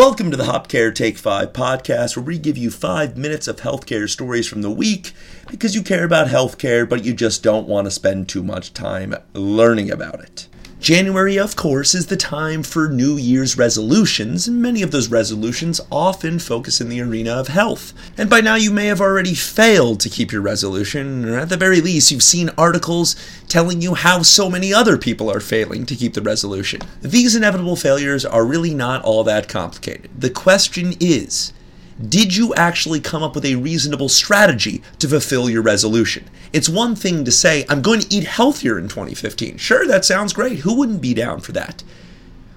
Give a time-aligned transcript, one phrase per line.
[0.00, 4.08] Welcome to the HopCare Take 5 podcast, where we give you five minutes of healthcare
[4.08, 5.12] stories from the week
[5.50, 9.14] because you care about healthcare, but you just don't want to spend too much time
[9.34, 10.48] learning about it.
[10.80, 15.78] January, of course, is the time for New Year's resolutions, and many of those resolutions
[15.92, 17.92] often focus in the arena of health.
[18.16, 21.58] And by now, you may have already failed to keep your resolution, or at the
[21.58, 23.14] very least, you've seen articles
[23.46, 26.80] telling you how so many other people are failing to keep the resolution.
[27.02, 30.10] These inevitable failures are really not all that complicated.
[30.18, 31.52] The question is,
[32.08, 36.24] did you actually come up with a reasonable strategy to fulfill your resolution?
[36.52, 39.58] It's one thing to say, I'm going to eat healthier in 2015.
[39.58, 40.60] Sure, that sounds great.
[40.60, 41.82] Who wouldn't be down for that?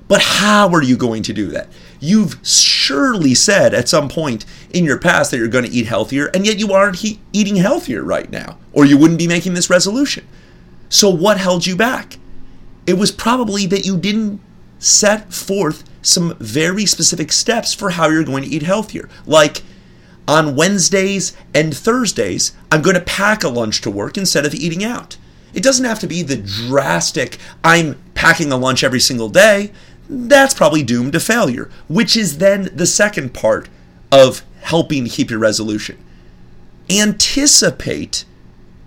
[0.08, 1.70] But how are you going to do that?
[2.00, 6.28] You've surely said at some point in your past that you're going to eat healthier,
[6.28, 9.70] and yet you aren't he- eating healthier right now, or you wouldn't be making this
[9.70, 10.28] resolution.
[10.90, 12.18] So, what held you back?
[12.86, 14.42] It was probably that you didn't
[14.84, 19.10] set forth some very specific steps for how you're going to eat healthier.
[19.26, 19.64] Like
[20.28, 24.84] on Wednesdays and Thursdays, I'm going to pack a lunch to work instead of eating
[24.84, 25.18] out.
[25.54, 29.72] It doesn't have to be the drastic, I'm packing a lunch every single day.
[30.10, 33.70] That's probably doomed to failure, which is then the second part
[34.12, 36.04] of helping keep your resolution.
[36.90, 38.26] Anticipate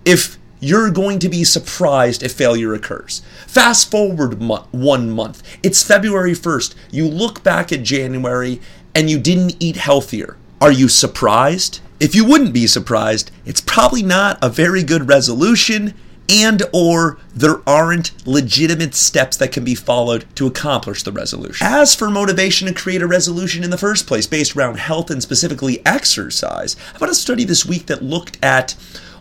[0.05, 3.21] if you're going to be surprised if failure occurs.
[3.45, 5.43] Fast forward mo- one month.
[5.63, 6.75] It's February 1st.
[6.91, 8.59] You look back at January
[8.95, 10.37] and you didn't eat healthier.
[10.59, 11.79] Are you surprised?
[11.99, 15.93] If you wouldn't be surprised, it's probably not a very good resolution
[16.29, 21.65] and or there aren't legitimate steps that can be followed to accomplish the resolution.
[21.65, 25.21] As for motivation to create a resolution in the first place based around health and
[25.21, 28.75] specifically exercise, I've got a study this week that looked at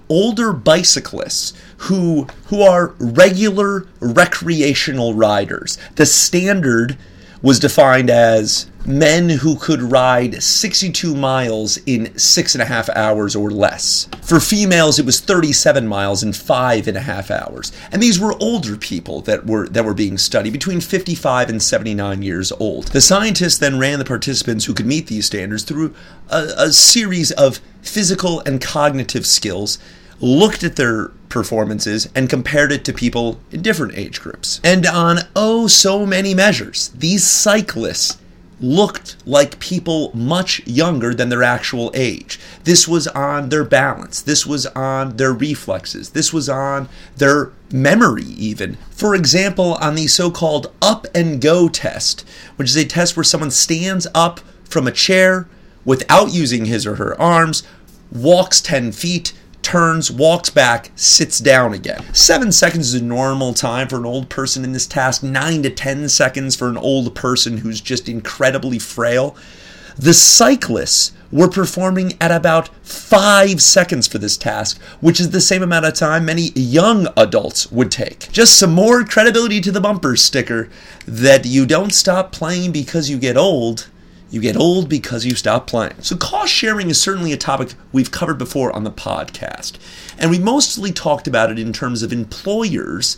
[0.09, 5.79] older bicyclists who who are regular recreational riders.
[5.97, 6.97] The standard
[7.43, 13.35] was defined as men who could ride 62 miles in six and a half hours
[13.35, 14.09] or less.
[14.23, 17.73] For females, it was 37 miles in five and a half hours.
[17.91, 22.23] And these were older people that were that were being studied, between 55 and 79
[22.23, 22.89] years old.
[22.89, 25.95] The scientists then ran the participants who could meet these standards through
[26.31, 29.79] a, a series of physical and cognitive skills
[30.21, 34.59] looked at their performances and compared it to people in different age groups.
[34.65, 38.17] And on oh so many measures, these cyclists
[38.59, 42.41] looked like people much younger than their actual age.
[42.65, 46.89] This was on their balance, this was on their reflexes, this was on
[47.19, 48.79] their memory, even.
[48.91, 52.25] For example, on the so called up and go test,
[52.57, 55.47] which is a test where someone stands up from a chair
[55.85, 57.63] without using his or her arms,
[58.11, 59.35] walks 10 feet,
[59.67, 62.01] turns, walks back, sits down again.
[62.15, 65.71] Seven seconds is a normal time for an old person in this task, nine to
[65.71, 69.37] 10 seconds for an old person who's just incredibly frail.
[69.99, 75.65] The cyclists were performing at about five seconds for this task, which is the same
[75.65, 78.31] amount of time many young adults would take.
[78.31, 80.71] Just some more credibility to the bumper sticker
[81.07, 83.89] that you don't stop playing because you get old
[84.31, 85.95] you get old because you stop playing.
[86.01, 89.75] So, cost sharing is certainly a topic we've covered before on the podcast.
[90.19, 93.17] And we mostly talked about it in terms of employers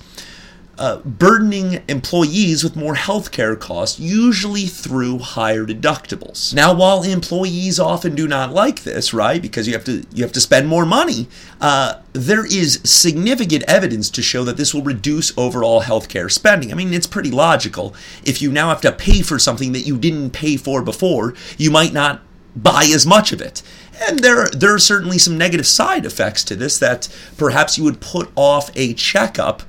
[0.79, 6.55] uh, burdening employees with more healthcare costs, usually through higher deductibles.
[6.55, 10.33] Now, while employees often do not like this, right, because you have to you have
[10.33, 11.27] to spend more money,
[11.61, 16.71] uh, there is significant evidence to show that this will reduce overall healthcare spending.
[16.73, 17.95] I mean, it's pretty logical.
[18.25, 21.71] If you now have to pay for something that you didn't pay for before, you
[21.71, 22.23] might not
[22.55, 23.63] buy as much of it.
[24.09, 28.01] And there, there are certainly some negative side effects to this that perhaps you would
[28.01, 29.63] put off a checkup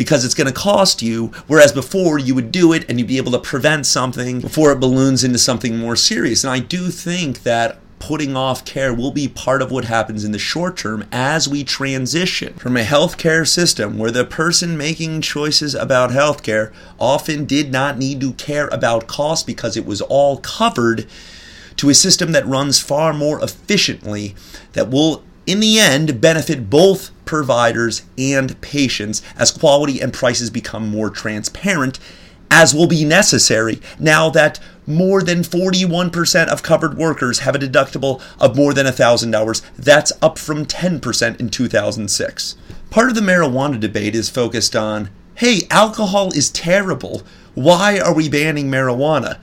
[0.00, 1.26] because it's going to cost you.
[1.46, 4.80] Whereas before you would do it and you'd be able to prevent something before it
[4.80, 6.42] balloons into something more serious.
[6.42, 10.32] And I do think that putting off care will be part of what happens in
[10.32, 15.74] the short term as we transition from a healthcare system where the person making choices
[15.74, 21.06] about healthcare often did not need to care about cost because it was all covered
[21.76, 24.34] to a system that runs far more efficiently
[24.72, 30.88] that will in the end benefit both providers and patients as quality and prices become
[30.88, 31.98] more transparent
[32.50, 38.22] as will be necessary now that more than 41% of covered workers have a deductible
[38.40, 39.62] of more than $1,000.
[39.76, 42.56] That's up from 10% in 2006.
[42.90, 47.22] Part of the marijuana debate is focused on hey, alcohol is terrible.
[47.54, 49.38] Why are we banning marijuana?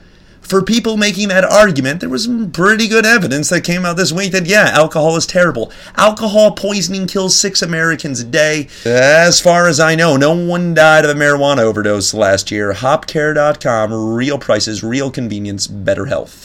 [0.47, 4.13] For people making that argument, there was some pretty good evidence that came out this
[4.13, 5.71] week that, yeah, alcohol is terrible.
[5.95, 8.69] Alcohol poisoning kills six Americans a day.
[8.85, 12.73] As far as I know, no one died of a marijuana overdose last year.
[12.73, 16.35] Hopcare.com, real prices, real convenience, better health.